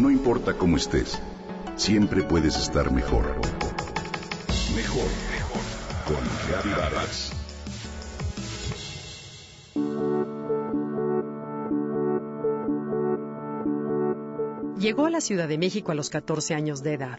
[0.00, 1.20] No importa cómo estés,
[1.76, 3.36] siempre puedes estar mejor.
[4.74, 5.60] Mejor, mejor.
[6.06, 7.32] Con Vargas.
[14.78, 17.18] Llegó a la Ciudad de México a los 14 años de edad.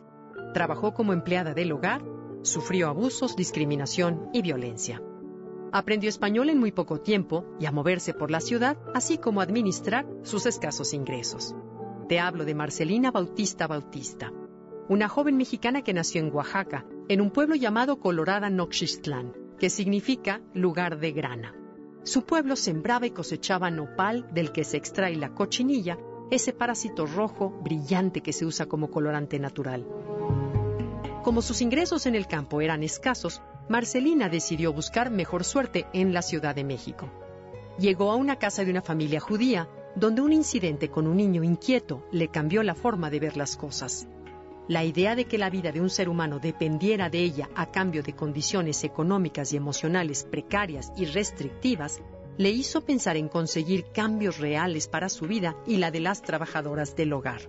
[0.56, 2.02] Trabajó como empleada del hogar,
[2.42, 5.04] sufrió abusos, discriminación y violencia.
[5.72, 9.44] Aprendió español en muy poco tiempo y a moverse por la ciudad, así como a
[9.44, 11.56] administrar sus escasos ingresos.
[12.12, 14.34] Te hablo de Marcelina Bautista Bautista,
[14.90, 20.42] una joven mexicana que nació en Oaxaca, en un pueblo llamado Colorada Noxixtlán, que significa
[20.54, 21.56] lugar de grana.
[22.04, 25.98] Su pueblo sembraba y cosechaba nopal del que se extrae la cochinilla,
[26.32, 29.88] ese parásito rojo brillante que se usa como colorante natural.
[31.24, 36.24] Como sus ingresos en el campo eran escasos, Marcelina decidió buscar mejor suerte en la
[36.24, 37.10] Ciudad de México.
[37.80, 42.06] Llegó a una casa de una familia judía, donde un incidente con un niño inquieto
[42.12, 44.08] le cambió la forma de ver las cosas.
[44.68, 48.04] La idea de que la vida de un ser humano dependiera de ella a cambio
[48.04, 52.02] de condiciones económicas y emocionales precarias y restrictivas
[52.38, 56.96] le hizo pensar en conseguir cambios reales para su vida y la de las trabajadoras
[56.96, 57.42] del hogar.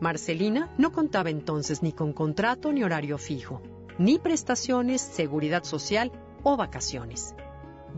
[0.00, 3.60] Marcelina no contaba entonces ni con contrato ni horario fijo
[3.98, 6.12] ni prestaciones, seguridad social
[6.44, 7.34] o vacaciones.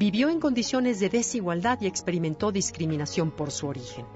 [0.00, 4.06] Vivió en condiciones de desigualdad y experimentó discriminación por su origen.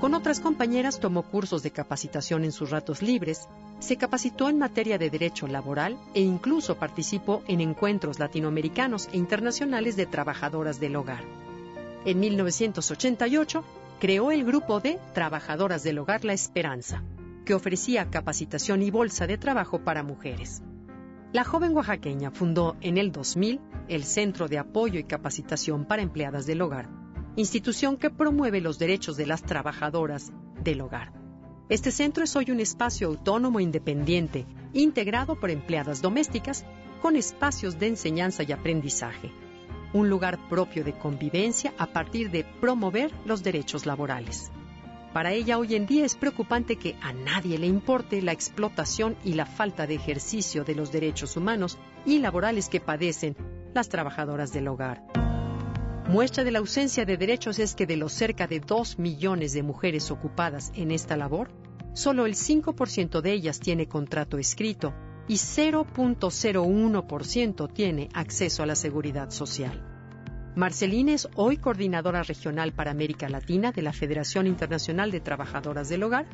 [0.00, 3.48] Con otras compañeras tomó cursos de capacitación en sus ratos libres,
[3.80, 9.96] se capacitó en materia de derecho laboral e incluso participó en encuentros latinoamericanos e internacionales
[9.96, 11.24] de trabajadoras del hogar.
[12.04, 13.64] En 1988
[13.98, 17.02] creó el grupo de Trabajadoras del Hogar La Esperanza,
[17.44, 20.62] que ofrecía capacitación y bolsa de trabajo para mujeres.
[21.30, 26.46] La joven oaxaqueña fundó en el 2000 el Centro de Apoyo y Capacitación para Empleadas
[26.46, 26.88] del Hogar,
[27.36, 30.32] institución que promueve los derechos de las trabajadoras
[30.64, 31.12] del hogar.
[31.68, 36.64] Este centro es hoy un espacio autónomo independiente, integrado por empleadas domésticas,
[37.02, 39.30] con espacios de enseñanza y aprendizaje.
[39.92, 44.50] Un lugar propio de convivencia a partir de promover los derechos laborales.
[45.12, 49.32] Para ella hoy en día es preocupante que a nadie le importe la explotación y
[49.32, 53.36] la falta de ejercicio de los derechos humanos y laborales que padecen
[53.74, 55.02] las trabajadoras del hogar.
[56.08, 59.62] Muestra de la ausencia de derechos es que de los cerca de 2 millones de
[59.62, 61.50] mujeres ocupadas en esta labor,
[61.94, 64.94] solo el 5% de ellas tiene contrato escrito
[65.26, 69.97] y 0.01% tiene acceso a la seguridad social.
[70.58, 76.02] Marcelina es hoy coordinadora regional para América Latina de la Federación Internacional de Trabajadoras del
[76.02, 76.26] Hogar.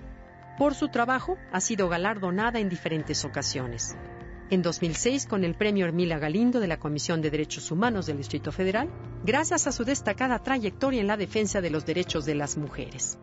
[0.56, 3.94] Por su trabajo ha sido galardonada en diferentes ocasiones.
[4.48, 8.50] En 2006 con el premio Hermila Galindo de la Comisión de Derechos Humanos del Distrito
[8.50, 8.88] Federal,
[9.26, 13.18] gracias a su destacada trayectoria en la defensa de los derechos de las mujeres.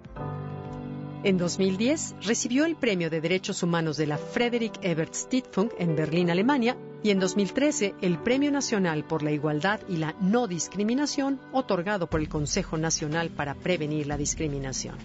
[1.23, 6.29] En 2010 recibió el Premio de Derechos Humanos de la Frederick Ebert Stiftung en Berlín,
[6.29, 12.07] Alemania, y en 2013 el Premio Nacional por la Igualdad y la No Discriminación, otorgado
[12.07, 14.95] por el Consejo Nacional para Prevenir la Discriminación.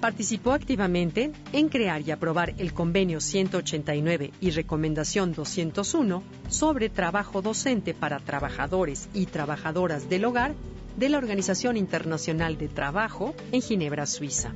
[0.00, 7.94] Participó activamente en crear y aprobar el Convenio 189 y Recomendación 201 sobre trabajo docente
[7.94, 10.54] para trabajadores y trabajadoras del hogar
[10.96, 14.52] de la Organización Internacional de Trabajo en Ginebra, Suiza.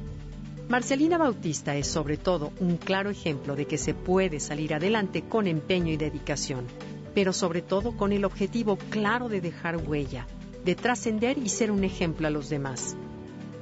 [0.71, 5.49] Marcelina Bautista es sobre todo un claro ejemplo de que se puede salir adelante con
[5.49, 6.65] empeño y dedicación,
[7.13, 10.29] pero sobre todo con el objetivo claro de dejar huella,
[10.65, 12.95] de trascender y ser un ejemplo a los demás.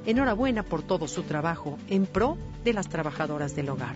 [0.05, 3.95] Enhorabuena por todo su trabajo en pro de las trabajadoras del hogar.